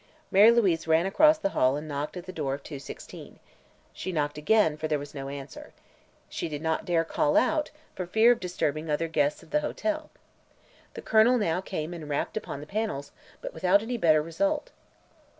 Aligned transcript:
Mary 0.31 0.49
Louise 0.49 0.87
ran 0.87 1.05
across 1.05 1.37
the 1.37 1.49
hall 1.49 1.75
and 1.75 1.87
knocked 1.87 2.17
at 2.17 2.25
the 2.25 2.31
door 2.31 2.55
of 2.55 2.63
216. 2.63 3.37
She 3.93 4.11
knocked 4.11 4.35
again, 4.35 4.75
for 4.75 4.87
there 4.87 4.97
was 4.97 5.13
no 5.13 5.29
answer. 5.29 5.73
She 6.27 6.49
did 6.49 6.59
not 6.63 6.85
dare 6.85 7.03
call 7.03 7.37
out, 7.37 7.69
for 7.93 8.07
fear 8.07 8.31
of 8.31 8.39
disturbing 8.39 8.89
other 8.89 9.07
guests 9.07 9.43
of 9.43 9.51
the 9.51 9.59
hotel. 9.61 10.09
The 10.95 11.03
Colonel 11.03 11.37
now 11.37 11.61
came 11.61 11.93
and 11.93 12.09
rapped 12.09 12.35
upon 12.35 12.61
the 12.61 12.65
panels, 12.65 13.11
but 13.41 13.53
without 13.53 13.83
any 13.83 13.95
better 13.95 14.23
result. 14.23 14.71